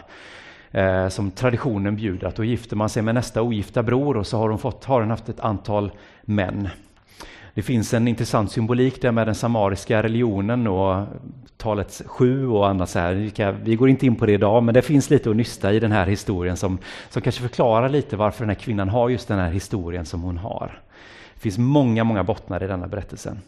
eh, 0.71 1.07
som 1.07 1.31
traditionen 1.31 1.95
bjuder, 1.95 2.27
att 2.27 2.35
då 2.35 2.43
gifter 2.43 2.75
man 2.75 2.89
sig 2.89 3.03
med 3.03 3.15
nästa 3.15 3.41
ogifta 3.41 3.83
bror 3.83 4.17
och 4.17 4.27
så 4.27 4.37
har 4.37 4.49
hon, 4.49 4.59
fått, 4.59 4.85
har 4.85 5.01
hon 5.01 5.09
haft 5.09 5.29
ett 5.29 5.39
antal 5.39 5.91
män. 6.21 6.69
Det 7.57 7.63
finns 7.63 7.93
en 7.93 8.07
intressant 8.07 8.51
symbolik 8.51 9.01
där 9.01 9.11
med 9.11 9.27
den 9.27 9.35
samariska 9.35 10.03
religionen 10.03 10.67
och 10.67 11.07
talet 11.57 12.01
sju 12.05 12.47
och 12.47 12.67
annat 12.67 12.89
så 12.89 12.99
här. 12.99 13.55
Vi 13.63 13.75
går 13.75 13.89
inte 13.89 14.05
in 14.05 14.15
på 14.15 14.25
det 14.25 14.31
idag, 14.31 14.63
men 14.63 14.73
det 14.73 14.81
finns 14.81 15.09
lite 15.09 15.29
att 15.29 15.35
nysta 15.35 15.73
i 15.73 15.79
den 15.79 15.91
här 15.91 16.05
historien 16.05 16.57
som, 16.57 16.77
som 17.09 17.21
kanske 17.21 17.41
förklarar 17.41 17.89
lite 17.89 18.15
varför 18.15 18.39
den 18.39 18.49
här 18.49 18.61
kvinnan 18.61 18.89
har 18.89 19.09
just 19.09 19.27
den 19.27 19.39
här 19.39 19.51
historien 19.51 20.05
som 20.05 20.21
hon 20.21 20.37
har. 20.37 20.81
Det 21.33 21.39
finns 21.39 21.57
många, 21.57 22.03
många 22.03 22.23
bottnar 22.23 22.63
i 22.63 22.67
denna 22.67 22.87
berättelsen. 22.87 23.39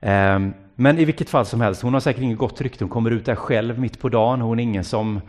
Um, 0.00 0.54
men 0.74 0.98
i 0.98 1.04
vilket 1.04 1.30
fall 1.30 1.46
som 1.46 1.60
helst, 1.60 1.82
hon 1.82 1.94
har 1.94 2.00
säkert 2.00 2.22
inget 2.22 2.38
gott 2.38 2.60
rykte. 2.60 2.84
Hon 2.84 2.90
kommer 2.90 3.10
ut 3.10 3.24
där 3.24 3.34
själv 3.34 3.78
mitt 3.78 4.00
på 4.00 4.08
dagen. 4.08 4.40
Hon 4.40 4.58
är 4.58 4.62
ingen 4.62 4.84
som 4.84 5.20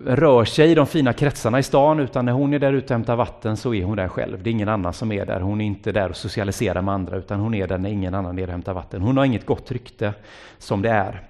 rör 0.00 0.44
sig 0.44 0.70
i 0.70 0.74
de 0.74 0.86
fina 0.86 1.12
kretsarna 1.12 1.58
i 1.58 1.62
stan, 1.62 2.00
utan 2.00 2.24
när 2.24 2.32
hon 2.32 2.54
är 2.54 2.58
där 2.58 2.72
ute 2.72 2.84
och 2.84 2.90
hämtar 2.90 3.16
vatten 3.16 3.56
så 3.56 3.74
är 3.74 3.84
hon 3.84 3.96
där 3.96 4.08
själv. 4.08 4.42
Det 4.42 4.50
är 4.50 4.52
ingen 4.52 4.68
annan 4.68 4.92
som 4.92 5.12
är 5.12 5.26
där. 5.26 5.40
Hon 5.40 5.60
är 5.60 5.64
inte 5.64 5.92
där 5.92 6.08
och 6.08 6.16
socialiserar 6.16 6.82
med 6.82 6.94
andra, 6.94 7.16
utan 7.16 7.40
hon 7.40 7.54
är 7.54 7.66
där 7.66 7.78
när 7.78 7.90
ingen 7.90 8.14
annan 8.14 8.38
är 8.38 8.42
där 8.42 8.46
och 8.46 8.52
hämtar 8.52 8.74
vatten. 8.74 9.02
Hon 9.02 9.16
har 9.16 9.24
inget 9.24 9.46
gott 9.46 9.72
rykte 9.72 10.14
som 10.58 10.82
det 10.82 10.90
är. 10.90 11.22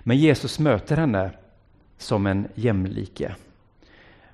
Men 0.00 0.16
Jesus 0.16 0.58
möter 0.58 0.96
henne 0.96 1.30
som 1.98 2.26
en 2.26 2.48
jämlike. 2.54 3.34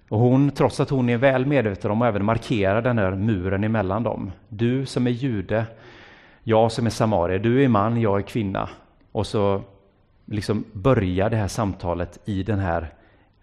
Och 0.08 0.18
hon, 0.18 0.50
trots 0.50 0.80
att 0.80 0.90
hon 0.90 1.08
är 1.08 1.16
väl 1.16 1.46
medveten 1.46 1.90
om 1.90 2.02
och 2.02 2.08
även 2.08 2.24
markerar 2.24 2.82
den 2.82 2.98
här 2.98 3.10
muren 3.10 3.64
emellan 3.64 4.02
dem. 4.02 4.32
Du 4.48 4.86
som 4.86 5.06
är 5.06 5.10
jude 5.10 5.66
jag 6.46 6.72
som 6.72 6.86
är 6.86 6.90
samarier, 6.90 7.38
du 7.38 7.64
är 7.64 7.68
man, 7.68 8.00
jag 8.00 8.18
är 8.18 8.22
kvinna. 8.22 8.68
Och 9.12 9.26
så 9.26 9.62
liksom 10.24 10.64
börjar 10.72 11.30
det 11.30 11.36
här 11.36 11.48
samtalet 11.48 12.18
i 12.24 12.42
den 12.42 12.58
här 12.58 12.92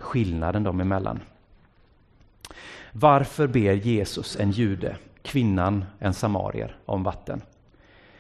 skillnaden 0.01 0.63
dem 0.63 0.81
emellan. 0.81 1.20
Varför 2.91 3.48
ber 3.48 3.74
Jesus 3.74 4.39
en 4.39 4.51
jude, 4.51 4.96
kvinnan 5.22 5.86
en 6.00 6.13
samarier, 6.13 6.75
om 6.86 7.03
vatten? 7.03 7.41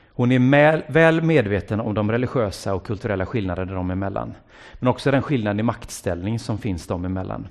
Hon 0.07 0.31
är 0.31 0.91
väl 0.91 1.21
medveten 1.21 1.79
om 1.79 1.93
de 1.93 2.11
religiösa 2.11 2.73
och 2.73 2.85
kulturella 2.85 3.25
skillnaderna 3.25 3.73
dem 3.73 3.91
emellan, 3.91 4.33
men 4.73 4.87
också 4.87 5.11
den 5.11 5.21
skillnad 5.21 5.59
i 5.59 5.63
maktställning 5.63 6.39
som 6.39 6.57
finns 6.57 6.87
dem 6.87 7.05
emellan. 7.05 7.47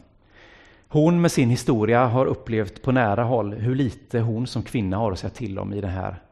Hon 0.88 1.20
med 1.20 1.32
sin 1.32 1.50
historia 1.50 2.06
har 2.06 2.26
upplevt 2.26 2.82
på 2.82 2.92
nära 2.92 3.24
håll 3.24 3.52
hur 3.54 3.74
lite 3.74 4.20
hon 4.20 4.46
som 4.46 4.62
kvinna 4.62 4.96
har 4.96 5.12
att 5.12 5.18
säga 5.18 5.30
till 5.30 5.58
om 5.58 5.72
i 5.72 5.80
det 5.80 5.88
här 5.88 6.22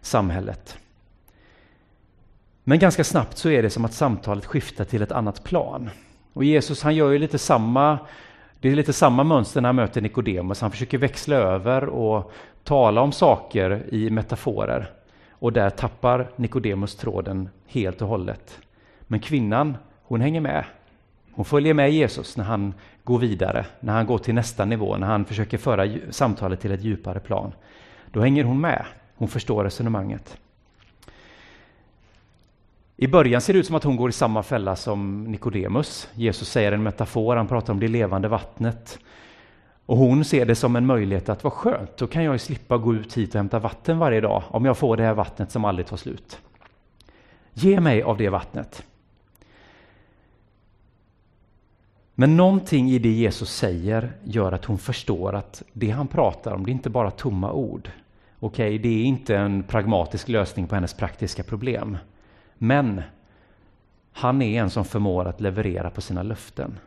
samhället. 0.00 0.78
Men 2.64 2.78
ganska 2.78 3.04
snabbt 3.04 3.38
så 3.38 3.48
är 3.48 3.62
det 3.62 3.70
som 3.70 3.84
att 3.84 3.92
samtalet 3.92 4.46
skiftar 4.46 4.84
till 4.84 5.02
ett 5.02 5.12
annat 5.12 5.44
plan. 5.44 5.90
Och 6.36 6.44
Jesus 6.44 6.82
han 6.82 6.94
gör 6.94 7.10
ju 7.10 7.18
lite 7.18 7.38
samma 7.38 7.98
Det 8.60 8.68
är 8.68 8.76
lite 8.76 8.92
samma 8.92 9.24
mönster 9.24 9.60
när 9.60 9.68
han 9.68 9.76
möter 9.76 10.00
Nikodemus. 10.00 10.60
Han 10.60 10.70
försöker 10.70 10.98
växla 10.98 11.36
över 11.36 11.84
och 11.84 12.32
tala 12.64 13.00
om 13.00 13.12
saker 13.12 13.84
i 13.88 14.10
metaforer. 14.10 14.90
Och 15.30 15.52
där 15.52 15.70
tappar 15.70 16.30
Nikodemus 16.36 16.96
tråden 16.96 17.48
helt 17.66 18.02
och 18.02 18.08
hållet. 18.08 18.58
Men 19.00 19.20
kvinnan, 19.20 19.76
hon 20.02 20.20
hänger 20.20 20.40
med. 20.40 20.64
Hon 21.32 21.44
följer 21.44 21.74
med 21.74 21.92
Jesus 21.92 22.36
när 22.36 22.44
han 22.44 22.74
går 23.04 23.18
vidare, 23.18 23.66
när 23.80 23.92
han 23.92 24.06
går 24.06 24.18
till 24.18 24.34
nästa 24.34 24.64
nivå, 24.64 24.96
när 24.96 25.06
han 25.06 25.24
försöker 25.24 25.58
föra 25.58 25.88
samtalet 26.10 26.60
till 26.60 26.72
ett 26.72 26.82
djupare 26.84 27.20
plan. 27.20 27.52
Då 28.12 28.20
hänger 28.20 28.44
hon 28.44 28.60
med. 28.60 28.84
Hon 29.16 29.28
förstår 29.28 29.64
resonemanget. 29.64 30.38
I 32.98 33.06
början 33.06 33.40
ser 33.40 33.52
det 33.52 33.58
ut 33.58 33.66
som 33.66 33.76
att 33.76 33.84
hon 33.84 33.96
går 33.96 34.10
i 34.10 34.12
samma 34.12 34.42
fälla 34.42 34.76
som 34.76 35.24
Nikodemus. 35.24 36.08
Jesus 36.14 36.48
säger 36.48 36.72
en 36.72 36.82
metafor, 36.82 37.36
han 37.36 37.48
pratar 37.48 37.72
om 37.72 37.80
det 37.80 37.88
levande 37.88 38.28
vattnet. 38.28 38.98
Och 39.86 39.96
hon 39.96 40.24
ser 40.24 40.46
det 40.46 40.54
som 40.54 40.76
en 40.76 40.86
möjlighet 40.86 41.28
att 41.28 41.44
vara 41.44 41.54
skönt, 41.54 41.96
då 41.96 42.06
kan 42.06 42.24
jag 42.24 42.32
ju 42.32 42.38
slippa 42.38 42.78
gå 42.78 42.94
ut 42.94 43.16
hit 43.16 43.30
och 43.30 43.38
hämta 43.38 43.58
vatten 43.58 43.98
varje 43.98 44.20
dag 44.20 44.42
om 44.48 44.64
jag 44.64 44.78
får 44.78 44.96
det 44.96 45.02
här 45.02 45.14
vattnet 45.14 45.52
som 45.52 45.64
aldrig 45.64 45.86
tar 45.86 45.96
slut. 45.96 46.38
Ge 47.52 47.80
mig 47.80 48.02
av 48.02 48.16
det 48.16 48.28
vattnet. 48.28 48.82
Men 52.14 52.36
någonting 52.36 52.90
i 52.90 52.98
det 52.98 53.12
Jesus 53.12 53.52
säger 53.56 54.12
gör 54.24 54.52
att 54.52 54.64
hon 54.64 54.78
förstår 54.78 55.34
att 55.34 55.62
det 55.72 55.90
han 55.90 56.08
pratar 56.08 56.52
om, 56.52 56.64
det 56.64 56.70
är 56.70 56.72
inte 56.72 56.90
bara 56.90 57.10
tomma 57.10 57.52
ord. 57.52 57.90
Okej, 58.38 58.66
okay, 58.66 58.78
det 58.78 58.88
är 58.88 59.04
inte 59.04 59.36
en 59.36 59.62
pragmatisk 59.62 60.28
lösning 60.28 60.66
på 60.66 60.74
hennes 60.74 60.94
praktiska 60.94 61.42
problem. 61.42 61.98
Men 62.58 63.02
han 64.12 64.42
är 64.42 64.62
en 64.62 64.70
som 64.70 64.84
förmår 64.84 65.24
att 65.24 65.40
leverera 65.40 65.90
på 65.90 66.00
sina 66.00 66.22
löften. 66.22 66.78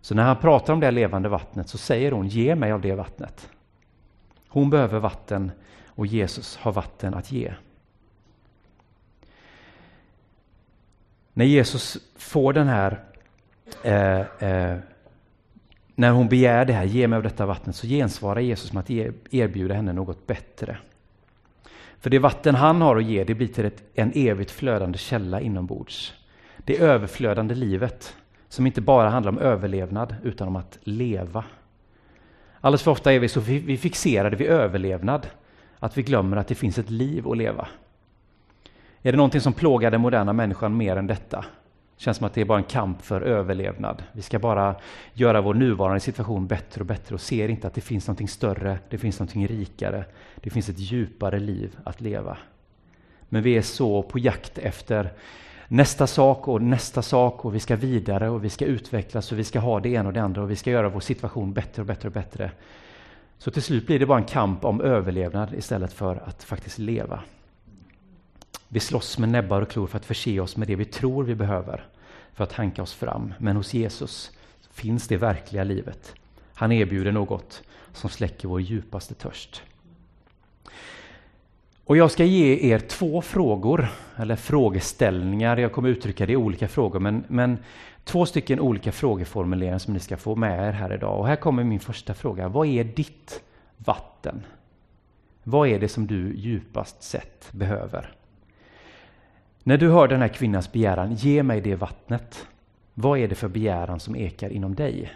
Så 0.00 0.14
när 0.14 0.22
han 0.22 0.36
pratar 0.36 0.72
om 0.72 0.80
det 0.80 0.90
levande 0.90 1.28
vattnet 1.28 1.68
så 1.68 1.78
säger 1.78 2.12
hon, 2.12 2.28
ge 2.28 2.54
mig 2.54 2.72
av 2.72 2.80
det 2.80 2.94
vattnet. 2.94 3.50
Hon 4.48 4.70
behöver 4.70 4.98
vatten 4.98 5.50
och 5.86 6.06
Jesus 6.06 6.56
har 6.56 6.72
vatten 6.72 7.14
att 7.14 7.32
ge. 7.32 7.54
När 11.32 11.44
Jesus 11.44 11.98
får 12.16 12.52
den 12.52 12.68
här, 12.68 13.00
eh, 13.82 14.20
eh, 14.20 14.78
när 15.94 16.10
hon 16.10 16.28
begär 16.28 16.64
det 16.64 16.72
här, 16.72 16.84
ge 16.84 17.08
mig 17.08 17.16
av 17.16 17.22
detta 17.22 17.46
vattnet, 17.46 17.76
så 17.76 17.86
gensvarar 17.86 18.40
Jesus 18.40 18.72
med 18.72 18.80
att 18.80 18.90
e- 18.90 19.12
erbjuda 19.30 19.74
henne 19.74 19.92
något 19.92 20.26
bättre. 20.26 20.78
För 22.02 22.10
det 22.10 22.18
vatten 22.18 22.54
han 22.54 22.82
har 22.82 22.96
att 22.96 23.04
ge, 23.04 23.24
det 23.24 23.34
blir 23.34 23.48
till 23.48 23.64
ett, 23.64 23.82
en 23.94 24.12
evigt 24.14 24.50
flödande 24.50 24.98
källa 24.98 25.40
inombords. 25.40 26.14
Det 26.58 26.78
överflödande 26.80 27.54
livet, 27.54 28.16
som 28.48 28.66
inte 28.66 28.80
bara 28.80 29.08
handlar 29.08 29.32
om 29.32 29.38
överlevnad, 29.38 30.14
utan 30.22 30.48
om 30.48 30.56
att 30.56 30.78
leva. 30.82 31.44
Alldeles 32.60 32.82
för 32.82 32.90
ofta 32.90 33.12
är 33.12 33.18
vi 33.18 33.28
så 33.28 33.40
vi 33.40 33.76
fixerade 33.76 34.36
vid 34.36 34.46
överlevnad, 34.46 35.26
att 35.78 35.98
vi 35.98 36.02
glömmer 36.02 36.36
att 36.36 36.48
det 36.48 36.54
finns 36.54 36.78
ett 36.78 36.90
liv 36.90 37.28
att 37.28 37.36
leva. 37.36 37.68
Är 39.02 39.12
det 39.12 39.16
någonting 39.16 39.40
som 39.40 39.52
plågar 39.52 39.90
den 39.90 40.00
moderna 40.00 40.32
människan 40.32 40.76
mer 40.76 40.96
än 40.96 41.06
detta? 41.06 41.44
Känns 42.02 42.16
som 42.16 42.26
att 42.26 42.34
det 42.34 42.40
är 42.40 42.44
bara 42.44 42.58
en 42.58 42.64
kamp 42.64 43.02
för 43.02 43.20
överlevnad. 43.20 44.02
Vi 44.12 44.22
ska 44.22 44.38
bara 44.38 44.74
göra 45.12 45.40
vår 45.40 45.54
nuvarande 45.54 46.00
situation 46.00 46.46
bättre 46.46 46.80
och 46.80 46.86
bättre 46.86 47.14
och 47.14 47.20
ser 47.20 47.48
inte 47.48 47.66
att 47.66 47.74
det 47.74 47.80
finns 47.80 48.06
någonting 48.06 48.28
större, 48.28 48.78
det 48.88 48.98
finns 48.98 49.18
någonting 49.18 49.46
rikare, 49.46 50.04
det 50.36 50.50
finns 50.50 50.68
ett 50.68 50.78
djupare 50.78 51.38
liv 51.38 51.76
att 51.84 52.00
leva. 52.00 52.36
Men 53.28 53.42
vi 53.42 53.56
är 53.56 53.62
så 53.62 54.02
på 54.02 54.18
jakt 54.18 54.58
efter 54.58 55.12
nästa 55.68 56.06
sak 56.06 56.48
och 56.48 56.62
nästa 56.62 57.02
sak 57.02 57.44
och 57.44 57.54
vi 57.54 57.60
ska 57.60 57.76
vidare 57.76 58.30
och 58.30 58.44
vi 58.44 58.50
ska 58.50 58.64
utvecklas 58.64 59.32
och 59.32 59.38
vi 59.38 59.44
ska 59.44 59.60
ha 59.60 59.80
det 59.80 59.88
ena 59.88 60.08
och 60.08 60.12
det 60.12 60.22
andra 60.22 60.42
och 60.42 60.50
vi 60.50 60.56
ska 60.56 60.70
göra 60.70 60.88
vår 60.88 61.00
situation 61.00 61.52
bättre 61.52 61.82
och 61.82 61.86
bättre 61.86 62.08
och 62.08 62.14
bättre. 62.14 62.50
Så 63.38 63.50
till 63.50 63.62
slut 63.62 63.86
blir 63.86 63.98
det 63.98 64.06
bara 64.06 64.18
en 64.18 64.24
kamp 64.24 64.64
om 64.64 64.80
överlevnad 64.80 65.54
istället 65.54 65.92
för 65.92 66.16
att 66.16 66.44
faktiskt 66.44 66.78
leva. 66.78 67.20
Vi 68.74 68.80
slåss 68.80 69.18
med 69.18 69.28
näbbar 69.28 69.62
och 69.62 69.70
klor 69.70 69.86
för 69.86 69.96
att 69.96 70.04
förse 70.04 70.40
oss 70.40 70.56
med 70.56 70.68
det 70.68 70.76
vi 70.76 70.84
tror 70.84 71.24
vi 71.24 71.34
behöver 71.34 71.86
för 72.34 72.44
att 72.44 72.52
hanka 72.52 72.82
oss 72.82 72.94
fram. 72.94 73.34
Men 73.38 73.56
hos 73.56 73.74
Jesus 73.74 74.30
finns 74.70 75.08
det 75.08 75.16
verkliga 75.16 75.64
livet. 75.64 76.14
Han 76.54 76.72
erbjuder 76.72 77.12
något 77.12 77.62
som 77.92 78.10
släcker 78.10 78.48
vår 78.48 78.60
djupaste 78.60 79.14
törst. 79.14 79.62
Och 81.84 81.96
jag 81.96 82.10
ska 82.10 82.24
ge 82.24 82.72
er 82.72 82.78
två 82.78 83.22
frågor, 83.22 83.88
eller 84.16 84.36
frågeställningar. 84.36 85.56
Jag 85.56 85.72
kommer 85.72 85.88
uttrycka 85.88 86.26
det 86.26 86.32
i 86.32 86.36
olika 86.36 86.68
frågor, 86.68 87.00
men, 87.00 87.24
men 87.28 87.58
två 88.04 88.26
stycken 88.26 88.60
olika 88.60 88.92
frågeformuleringar 88.92 89.78
som 89.78 89.94
ni 89.94 90.00
ska 90.00 90.16
få 90.16 90.36
med 90.36 90.68
er 90.68 90.72
här 90.72 90.94
idag. 90.94 91.18
Och 91.18 91.26
här 91.26 91.36
kommer 91.36 91.64
min 91.64 91.80
första 91.80 92.14
fråga. 92.14 92.48
Vad 92.48 92.66
är 92.66 92.84
ditt 92.84 93.42
vatten? 93.76 94.42
Vad 95.42 95.68
är 95.68 95.78
det 95.78 95.88
som 95.88 96.06
du 96.06 96.36
djupast 96.36 97.02
sett 97.02 97.48
behöver? 97.52 98.14
När 99.62 99.78
du 99.78 99.90
hör 99.90 100.08
den 100.08 100.20
här 100.20 100.28
kvinnans 100.28 100.72
begäran, 100.72 101.14
ge 101.14 101.42
mig 101.42 101.60
det 101.60 101.74
vattnet. 101.74 102.46
Vad 102.94 103.18
är 103.18 103.28
det 103.28 103.34
för 103.34 103.48
begäran 103.48 104.00
som 104.00 104.16
ekar 104.16 104.50
inom 104.50 104.74
dig? 104.74 105.12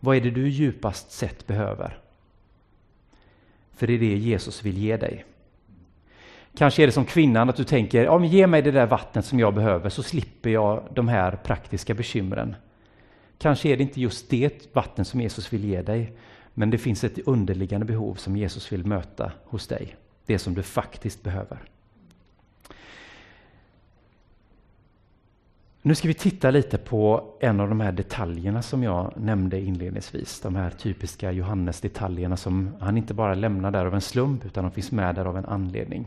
Vad 0.00 0.16
är 0.16 0.20
det 0.20 0.30
du 0.30 0.48
djupast 0.48 1.12
sett 1.12 1.46
behöver? 1.46 1.98
För 3.74 3.86
det 3.86 3.92
är 3.92 3.98
det 3.98 4.16
Jesus 4.16 4.62
vill 4.62 4.78
ge 4.78 4.96
dig. 4.96 5.24
Kanske 6.54 6.82
är 6.82 6.86
det 6.86 6.92
som 6.92 7.04
kvinnan 7.04 7.48
att 7.48 7.56
du 7.56 7.64
tänker, 7.64 8.04
ja, 8.04 8.18
men 8.18 8.28
ge 8.28 8.46
mig 8.46 8.62
det 8.62 8.70
där 8.70 8.86
vattnet 8.86 9.24
som 9.24 9.40
jag 9.40 9.54
behöver 9.54 9.90
så 9.90 10.02
slipper 10.02 10.50
jag 10.50 10.82
de 10.94 11.08
här 11.08 11.36
praktiska 11.36 11.94
bekymren. 11.94 12.56
Kanske 13.38 13.68
är 13.68 13.76
det 13.76 13.82
inte 13.82 14.00
just 14.00 14.30
det 14.30 14.74
vatten 14.74 15.04
som 15.04 15.20
Jesus 15.20 15.52
vill 15.52 15.64
ge 15.64 15.82
dig, 15.82 16.12
men 16.54 16.70
det 16.70 16.78
finns 16.78 17.04
ett 17.04 17.18
underliggande 17.18 17.86
behov 17.86 18.14
som 18.14 18.36
Jesus 18.36 18.72
vill 18.72 18.86
möta 18.86 19.32
hos 19.44 19.66
dig. 19.66 19.96
Det 20.26 20.38
som 20.38 20.54
du 20.54 20.62
faktiskt 20.62 21.22
behöver. 21.22 21.58
Nu 25.84 25.94
ska 25.94 26.08
vi 26.08 26.14
titta 26.14 26.50
lite 26.50 26.78
på 26.78 27.24
en 27.40 27.60
av 27.60 27.68
de 27.68 27.80
här 27.80 27.92
detaljerna 27.92 28.62
som 28.62 28.82
jag 28.82 29.12
nämnde 29.16 29.60
inledningsvis. 29.60 30.40
De 30.40 30.56
här 30.56 30.70
typiska 30.70 31.32
Johannes-detaljerna 31.32 32.36
som 32.36 32.70
han 32.80 32.96
inte 32.96 33.14
bara 33.14 33.34
lämnar 33.34 33.70
där 33.70 33.86
av 33.86 33.94
en 33.94 34.00
slump 34.00 34.44
utan 34.44 34.64
de 34.64 34.70
finns 34.70 34.92
med 34.92 35.14
där 35.14 35.24
av 35.24 35.36
en 35.38 35.44
anledning. 35.44 36.06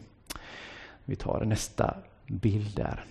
Vi 1.06 1.16
tar 1.16 1.46
nästa 1.46 1.94
bild 2.28 2.76
där. 2.76 3.04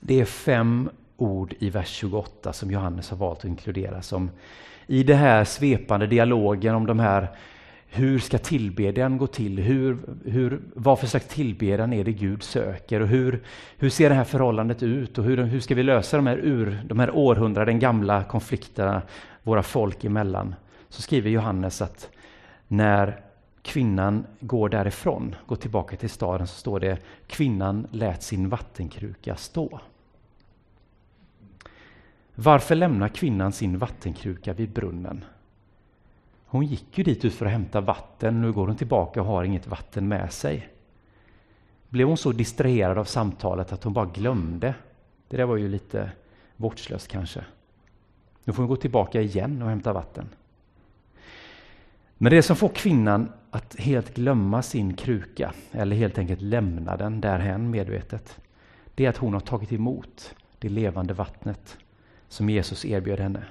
Det 0.00 0.20
är 0.20 0.24
fem 0.24 0.90
ord 1.16 1.54
i 1.58 1.70
vers 1.70 1.88
28 1.88 2.52
som 2.52 2.70
Johannes 2.70 3.10
har 3.10 3.16
valt 3.16 3.38
att 3.38 3.44
inkludera 3.44 4.02
som 4.02 4.30
i 4.86 5.02
det 5.02 5.14
här 5.14 5.44
svepande 5.44 6.06
dialogen 6.06 6.74
om 6.74 6.86
de 6.86 6.98
här 6.98 7.28
hur 7.92 8.18
ska 8.18 8.38
tillbedjan 8.38 9.18
gå 9.18 9.26
till? 9.26 9.58
Hur, 9.58 9.98
hur, 10.24 10.60
vad 10.74 10.98
för 10.98 11.06
slags 11.06 11.26
tillbedjan 11.26 11.92
är 11.92 12.04
det 12.04 12.12
Gud 12.12 12.42
söker? 12.42 13.00
Och 13.00 13.08
hur, 13.08 13.42
hur 13.78 13.90
ser 13.90 14.08
det 14.08 14.14
här 14.14 14.24
förhållandet 14.24 14.82
ut? 14.82 15.18
Och 15.18 15.24
hur, 15.24 15.36
hur 15.36 15.60
ska 15.60 15.74
vi 15.74 15.82
lösa 15.82 16.16
de 16.16 16.26
här, 16.26 16.36
ur, 16.36 16.82
de 16.84 16.98
här 16.98 17.10
århundraden 17.10 17.78
gamla 17.78 18.24
konflikterna 18.24 19.02
våra 19.42 19.62
folk 19.62 20.04
emellan? 20.04 20.54
Så 20.88 21.02
skriver 21.02 21.30
Johannes 21.30 21.82
att 21.82 22.10
när 22.68 23.20
kvinnan 23.62 24.26
går 24.40 24.68
därifrån, 24.68 25.34
går 25.46 25.56
tillbaka 25.56 25.96
till 25.96 26.10
staden, 26.10 26.46
så 26.46 26.54
står 26.54 26.80
det 26.80 26.98
kvinnan 27.26 27.86
lät 27.90 28.22
sin 28.22 28.48
vattenkruka 28.48 29.36
stå. 29.36 29.80
Varför 32.34 32.74
lämnar 32.74 33.08
kvinnan 33.08 33.52
sin 33.52 33.78
vattenkruka 33.78 34.52
vid 34.52 34.70
brunnen? 34.70 35.24
Hon 36.52 36.66
gick 36.66 36.98
ju 36.98 37.04
dit 37.04 37.24
ut 37.24 37.34
för 37.34 37.46
att 37.46 37.52
hämta 37.52 37.80
vatten, 37.80 38.40
nu 38.40 38.52
går 38.52 38.66
hon 38.66 38.76
tillbaka 38.76 39.20
och 39.20 39.26
har 39.26 39.44
inget 39.44 39.66
vatten 39.66 40.08
med 40.08 40.32
sig. 40.32 40.68
Blev 41.88 42.08
hon 42.08 42.16
så 42.16 42.32
distraherad 42.32 42.98
av 42.98 43.04
samtalet 43.04 43.72
att 43.72 43.84
hon 43.84 43.92
bara 43.92 44.06
glömde? 44.06 44.74
Det 45.28 45.36
där 45.36 45.44
var 45.44 45.56
ju 45.56 45.68
lite 45.68 46.10
vårdslöst 46.56 47.08
kanske. 47.08 47.44
Nu 48.44 48.52
får 48.52 48.62
hon 48.62 48.68
gå 48.68 48.76
tillbaka 48.76 49.20
igen 49.20 49.62
och 49.62 49.68
hämta 49.68 49.92
vatten. 49.92 50.28
Men 52.18 52.32
det 52.32 52.42
som 52.42 52.56
får 52.56 52.68
kvinnan 52.68 53.32
att 53.50 53.76
helt 53.78 54.14
glömma 54.14 54.62
sin 54.62 54.94
kruka, 54.94 55.54
eller 55.72 55.96
helt 55.96 56.18
enkelt 56.18 56.40
lämna 56.40 56.96
den 56.96 57.20
därhän 57.20 57.70
medvetet, 57.70 58.40
det 58.94 59.04
är 59.04 59.08
att 59.08 59.16
hon 59.16 59.32
har 59.32 59.40
tagit 59.40 59.72
emot 59.72 60.34
det 60.58 60.68
levande 60.68 61.14
vattnet 61.14 61.78
som 62.28 62.50
Jesus 62.50 62.84
erbjöd 62.84 63.20
henne. 63.20 63.44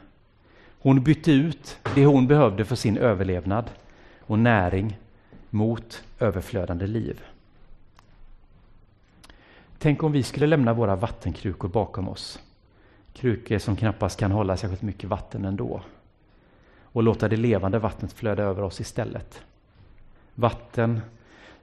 Hon 0.82 1.04
bytte 1.04 1.32
ut 1.32 1.78
det 1.96 2.06
hon 2.06 2.28
behövde 2.28 2.66
för 2.66 2.76
sin 2.76 2.98
överlevnad 2.98 3.70
och 4.20 4.40
näring 4.40 4.98
mot 5.50 6.04
överflödande 6.20 6.88
liv. 6.88 7.22
Tänk 9.78 10.04
om 10.04 10.12
vi 10.12 10.24
skulle 10.24 10.48
lämna 10.48 10.74
våra 10.74 10.96
vattenkrukor 10.96 11.68
bakom 11.68 12.10
oss. 12.10 12.40
Krukor 13.14 13.58
som 13.58 13.76
knappast 13.76 14.20
kan 14.20 14.32
hålla 14.32 14.58
särskilt 14.58 14.82
mycket 14.82 15.10
vatten 15.10 15.46
ändå. 15.46 15.82
Och 16.84 17.04
låta 17.04 17.28
det 17.28 17.38
levande 17.38 17.80
vattnet 17.80 18.14
flöda 18.14 18.44
över 18.44 18.64
oss 18.64 18.82
istället. 18.82 19.42
Vatten 20.36 21.02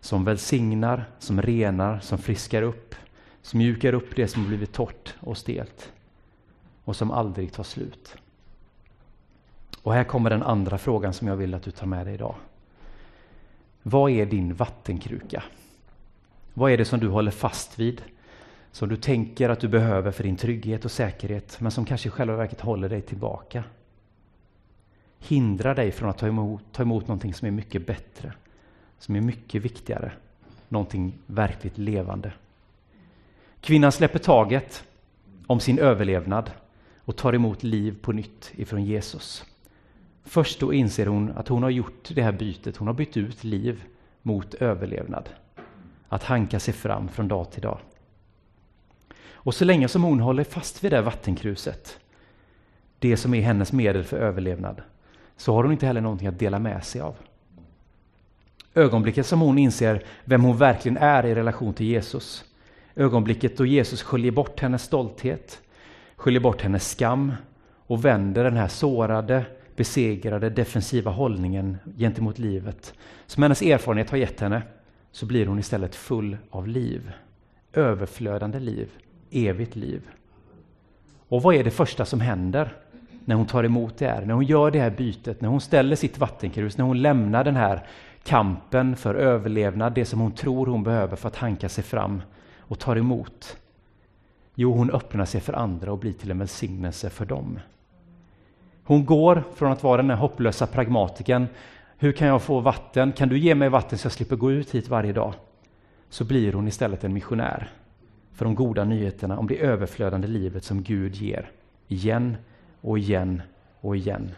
som 0.00 0.25
välsignar, 0.25 1.04
som 1.18 1.42
renar, 1.42 2.00
som 2.00 2.18
friskar 2.18 2.62
upp, 2.62 2.94
som 3.42 3.58
mjukar 3.58 3.92
upp 3.92 4.16
det 4.16 4.28
som 4.28 4.46
blivit 4.46 4.73
torrt 4.73 5.14
och 5.20 5.38
stelt 5.38 5.92
och 6.85 6.96
som 6.96 7.11
aldrig 7.11 7.52
tar 7.52 7.64
slut. 7.64 8.16
Och 9.87 9.95
här 9.95 10.05
kommer 10.05 10.31
den 10.31 10.43
andra 10.43 10.78
frågan 10.78 11.12
som 11.12 11.28
jag 11.28 11.37
vill 11.37 11.55
att 11.55 11.62
du 11.62 11.71
tar 11.71 11.87
med 11.87 12.07
dig 12.07 12.14
idag. 12.14 12.35
Vad 13.83 14.11
är 14.11 14.26
din 14.26 14.55
vattenkruka? 14.55 15.43
Vad 16.55 16.73
är 16.73 16.78
det 16.78 16.85
som 16.85 17.00
du 17.00 17.09
håller 17.09 17.31
fast 17.31 17.78
vid? 17.78 18.02
Som 18.73 18.88
du 18.88 18.97
tänker 18.97 19.49
att 19.49 19.61
du 19.61 19.69
behöver 19.69 20.11
för 20.11 20.25
din 20.25 20.37
trygghet 20.37 20.85
och 20.85 20.90
säkerhet, 20.90 21.61
men 21.61 21.71
som 21.71 21.85
kanske 21.85 22.09
i 22.09 22.11
själva 22.11 22.37
verket 22.37 22.61
håller 22.61 22.88
dig 22.88 23.02
tillbaka? 23.02 23.64
Hindrar 25.19 25.75
dig 25.75 25.93
från 25.93 26.11
att 26.11 26.19
ta 26.19 26.26
emot, 26.26 26.62
ta 26.73 26.83
emot 26.83 27.09
någonting 27.09 27.35
som 27.35 27.49
är 27.49 27.52
mycket 27.52 27.87
bättre, 27.87 28.33
som 28.99 29.16
är 29.16 29.21
mycket 29.21 29.62
viktigare, 29.62 30.12
någonting 30.69 31.12
verkligt 31.26 31.78
levande. 31.78 32.33
Kvinnan 33.61 33.93
släpper 33.93 34.19
taget 34.19 34.85
om 35.47 35.61
sin 35.61 35.78
överlevnad 35.78 36.50
och 36.99 37.16
tar 37.16 37.33
emot 37.33 37.62
liv 37.62 37.97
på 38.02 38.12
nytt 38.12 38.52
ifrån 38.57 38.85
Jesus. 38.85 39.45
Först 40.28 40.61
då 40.61 40.73
inser 40.73 41.06
hon 41.06 41.33
att 41.37 41.49
hon 41.49 41.62
har 41.62 41.71
gjort 41.71 42.11
det 42.14 42.23
här 42.23 42.33
bytet, 42.33 42.76
hon 42.76 42.87
har 42.87 42.95
bytt 42.95 43.16
ut 43.16 43.45
liv 43.45 43.85
mot 44.23 44.54
överlevnad. 44.54 45.28
Att 46.09 46.23
hanka 46.23 46.61
sig 46.61 46.75
fram 46.75 47.09
från 47.09 47.28
dag 47.28 47.50
till 47.50 47.62
dag. 47.62 47.78
Och 49.33 49.54
så 49.54 49.64
länge 49.64 49.88
som 49.88 50.02
hon 50.02 50.21
håller 50.21 50.45
fast 50.45 50.85
vid 50.85 50.92
det 50.92 51.02
vattenkruset, 51.02 51.99
det 52.99 53.16
som 53.16 53.35
är 53.35 53.40
hennes 53.40 53.73
medel 53.73 54.04
för 54.04 54.16
överlevnad, 54.16 54.83
så 55.37 55.54
har 55.54 55.62
hon 55.62 55.73
inte 55.73 55.87
heller 55.87 56.00
någonting 56.00 56.28
att 56.28 56.38
dela 56.38 56.59
med 56.59 56.85
sig 56.85 57.00
av. 57.00 57.14
Ögonblicket 58.75 59.26
som 59.26 59.40
hon 59.40 59.59
inser 59.59 60.04
vem 60.25 60.45
hon 60.45 60.56
verkligen 60.56 60.97
är 60.97 61.26
i 61.26 61.35
relation 61.35 61.75
till 61.75 61.87
Jesus, 61.87 62.45
ögonblicket 62.95 63.56
då 63.56 63.66
Jesus 63.66 64.02
sköljer 64.02 64.33
bort 64.33 64.61
hennes 64.61 64.83
stolthet, 64.83 65.61
sköljer 66.16 66.40
bort 66.40 66.62
hennes 66.62 66.90
skam 66.90 67.33
och 67.87 68.04
vänder 68.04 68.45
den 68.45 68.56
här 68.56 68.68
sårade, 68.68 69.45
besegrade, 69.76 70.50
defensiva 70.50 71.11
hållningen 71.11 71.76
gentemot 71.97 72.38
livet 72.38 72.95
som 73.26 73.42
hennes 73.42 73.62
erfarenhet 73.62 74.11
har 74.11 74.18
gett 74.18 74.40
henne, 74.40 74.62
så 75.12 75.26
blir 75.26 75.47
hon 75.47 75.59
istället 75.59 75.95
full 75.95 76.37
av 76.50 76.68
liv. 76.68 77.12
Överflödande 77.73 78.61
liv, 78.61 78.88
evigt 79.30 79.76
liv. 79.76 80.02
Och 81.28 81.42
vad 81.42 81.54
är 81.54 81.64
det 81.64 81.71
första 81.71 82.04
som 82.04 82.21
händer 82.21 82.76
när 83.25 83.35
hon 83.35 83.47
tar 83.47 83.64
emot 83.64 83.99
det 83.99 84.06
här, 84.06 84.25
när 84.25 84.35
hon 84.35 84.45
gör 84.45 84.71
det 84.71 84.80
här 84.80 84.90
bytet, 84.90 85.40
när 85.40 85.49
hon 85.49 85.61
ställer 85.61 85.97
sitt 85.97 86.18
vattenkrus, 86.18 86.78
när 86.78 86.85
hon 86.85 87.02
lämnar 87.02 87.45
den 87.45 87.56
här 87.56 87.87
kampen 88.25 88.97
för 88.97 89.14
överlevnad, 89.14 89.92
det 89.95 90.04
som 90.04 90.21
hon 90.21 90.33
tror 90.33 90.66
hon 90.66 90.83
behöver 90.83 91.16
för 91.16 91.28
att 91.28 91.37
hanka 91.37 91.68
sig 91.68 91.85
fram 91.85 92.23
och 92.59 92.78
tar 92.78 92.97
emot. 92.97 93.56
Jo, 94.54 94.73
hon 94.73 94.90
öppnar 94.90 95.25
sig 95.25 95.40
för 95.40 95.52
andra 95.52 95.92
och 95.92 95.99
blir 95.99 96.12
till 96.12 96.30
en 96.30 96.38
välsignelse 96.38 97.11
för 97.11 97.25
dem. 97.25 97.59
Hon 98.87 99.05
går 99.05 99.45
från 99.55 99.73
att 99.73 99.83
vara 99.83 100.02
den 100.02 100.11
här 100.11 100.16
hopplösa 100.16 100.66
pragmatiken. 100.66 101.47
Hur 101.97 102.12
kan 102.12 102.28
jag 102.28 102.43
få 102.43 102.61
vatten? 102.61 103.12
Kan 103.12 103.28
du 103.28 103.38
ge 103.38 103.55
mig 103.55 103.69
vatten 103.69 103.99
så 103.99 104.07
jag 104.07 104.12
slipper 104.12 104.37
gå 104.37 104.52
ut 104.52 104.75
hit 104.75 104.88
varje 104.88 105.12
dag? 105.12 105.35
Så 106.09 106.25
blir 106.25 106.52
hon 106.52 106.69
istället 106.69 107.05
en 107.05 107.12
missionär 107.12 107.71
för 108.33 108.45
de 108.45 108.55
goda 108.55 108.85
nyheterna 108.85 109.38
om 109.38 109.47
det 109.47 109.59
överflödande 109.59 110.28
livet 110.28 110.64
som 110.64 110.83
Gud 110.83 111.14
ger. 111.14 111.50
Igen 111.88 112.37
och 112.81 112.99
igen 112.99 113.43
och 113.81 113.97
igen. 113.97 114.31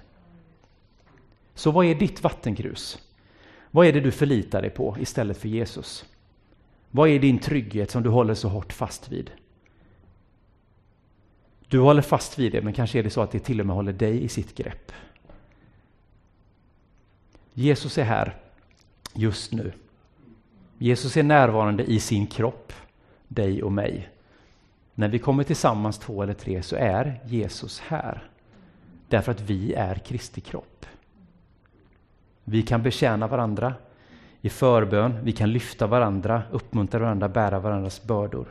Så 1.54 1.70
vad 1.70 1.86
är 1.86 1.94
ditt 1.94 2.22
vattengrus? 2.22 2.98
Vad 3.70 3.86
är 3.86 3.92
det 3.92 4.00
du 4.00 4.10
förlitar 4.10 4.62
dig 4.62 4.70
på 4.70 4.96
istället 5.00 5.38
för 5.38 5.48
Jesus? 5.48 6.04
Vad 6.90 7.08
är 7.08 7.18
din 7.18 7.38
trygghet 7.38 7.90
som 7.90 8.02
du 8.02 8.08
håller 8.08 8.34
så 8.34 8.48
hårt 8.48 8.72
fast 8.72 9.12
vid? 9.12 9.30
Du 11.68 11.78
håller 11.78 12.02
fast 12.02 12.38
vid 12.38 12.52
det, 12.52 12.62
men 12.62 12.72
kanske 12.72 12.98
är 12.98 13.02
det 13.02 13.10
så 13.10 13.20
att 13.20 13.30
det 13.30 13.38
till 13.38 13.60
och 13.60 13.66
med 13.66 13.76
håller 13.76 13.92
dig 13.92 14.24
i 14.24 14.28
sitt 14.28 14.54
grepp. 14.54 14.92
Jesus 17.52 17.98
är 17.98 18.04
här 18.04 18.36
just 19.14 19.52
nu. 19.52 19.72
Jesus 20.78 21.16
är 21.16 21.22
närvarande 21.22 21.84
i 21.84 22.00
sin 22.00 22.26
kropp, 22.26 22.72
dig 23.28 23.62
och 23.62 23.72
mig. 23.72 24.08
När 24.94 25.08
vi 25.08 25.18
kommer 25.18 25.44
tillsammans 25.44 25.98
två 25.98 26.22
eller 26.22 26.34
tre 26.34 26.62
så 26.62 26.76
är 26.76 27.20
Jesus 27.24 27.80
här. 27.80 28.28
Därför 29.08 29.32
att 29.32 29.40
vi 29.40 29.74
är 29.74 29.94
Kristi 29.94 30.40
kropp. 30.40 30.86
Vi 32.44 32.62
kan 32.62 32.82
betjäna 32.82 33.26
varandra 33.26 33.74
i 34.40 34.48
förbön, 34.48 35.18
vi 35.22 35.32
kan 35.32 35.52
lyfta 35.52 35.86
varandra, 35.86 36.42
uppmuntra 36.50 37.00
varandra, 37.00 37.28
bära 37.28 37.58
varandras 37.58 38.02
bördor. 38.02 38.46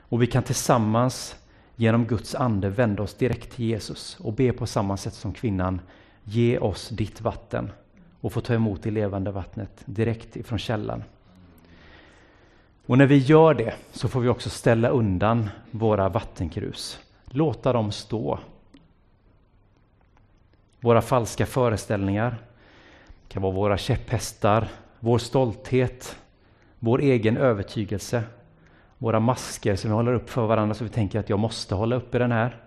Och 0.00 0.22
vi 0.22 0.26
kan 0.26 0.42
tillsammans 0.42 1.36
genom 1.76 2.06
Guds 2.06 2.34
ande 2.34 2.68
vända 2.68 3.02
oss 3.02 3.14
direkt 3.14 3.52
till 3.52 3.64
Jesus 3.64 4.16
och 4.20 4.32
be 4.32 4.52
på 4.52 4.66
samma 4.66 4.96
sätt 4.96 5.14
som 5.14 5.32
kvinnan, 5.32 5.80
ge 6.24 6.58
oss 6.58 6.88
ditt 6.88 7.20
vatten 7.20 7.70
och 8.20 8.32
få 8.32 8.40
ta 8.40 8.54
emot 8.54 8.82
det 8.82 8.90
levande 8.90 9.30
vattnet 9.30 9.82
direkt 9.84 10.36
ifrån 10.36 10.58
källan. 10.58 11.04
Och 12.86 12.98
när 12.98 13.06
vi 13.06 13.18
gör 13.18 13.54
det 13.54 13.74
så 13.92 14.08
får 14.08 14.20
vi 14.20 14.28
också 14.28 14.50
ställa 14.50 14.88
undan 14.88 15.50
våra 15.70 16.08
vattenkrus, 16.08 16.98
låta 17.24 17.72
dem 17.72 17.92
stå. 17.92 18.38
Våra 20.80 21.02
falska 21.02 21.46
föreställningar, 21.46 22.30
det 23.22 23.28
kan 23.28 23.42
vara 23.42 23.52
våra 23.52 23.78
käpphästar, 23.78 24.68
vår 25.00 25.18
stolthet, 25.18 26.18
vår 26.78 27.00
egen 27.00 27.36
övertygelse, 27.36 28.22
våra 28.98 29.20
masker 29.20 29.76
som 29.76 29.90
vi 29.90 29.94
håller 29.94 30.14
upp 30.14 30.30
för 30.30 30.46
varandra 30.46 30.74
så 30.74 30.84
vi 30.84 30.90
tänker 30.90 31.20
att 31.20 31.28
jag 31.28 31.38
måste 31.38 31.74
hålla 31.74 31.96
uppe 31.96 32.18
den 32.18 32.32
här. 32.32 32.62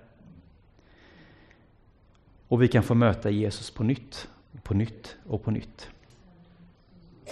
Och 2.48 2.62
vi 2.62 2.68
kan 2.68 2.84
få 2.84 2.94
möta 2.94 3.30
Jesus 3.30 3.72
på 3.72 3.84
nytt, 3.84 4.28
på 4.64 4.74
nytt 4.74 5.18
och 5.28 5.44
på 5.44 5.52
nytt. 5.52 5.90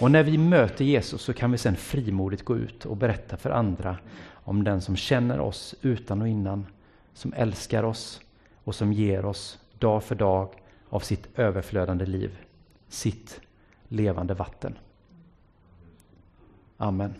Och 0.00 0.10
när 0.10 0.22
vi 0.22 0.38
möter 0.38 0.84
Jesus 0.84 1.22
så 1.22 1.32
kan 1.32 1.52
vi 1.52 1.58
sedan 1.58 1.76
frimodigt 1.76 2.44
gå 2.44 2.56
ut 2.56 2.86
och 2.86 2.96
berätta 2.96 3.36
för 3.36 3.50
andra 3.50 3.98
om 4.32 4.64
den 4.64 4.80
som 4.80 4.96
känner 4.96 5.40
oss 5.40 5.74
utan 5.82 6.22
och 6.22 6.28
innan, 6.28 6.66
som 7.14 7.32
älskar 7.32 7.82
oss 7.82 8.20
och 8.64 8.74
som 8.74 8.92
ger 8.92 9.24
oss 9.24 9.58
dag 9.78 10.04
för 10.04 10.14
dag 10.14 10.48
av 10.88 11.00
sitt 11.00 11.38
överflödande 11.38 12.06
liv, 12.06 12.38
sitt 12.88 13.40
levande 13.88 14.34
vatten. 14.34 14.78
Amen. 16.76 17.14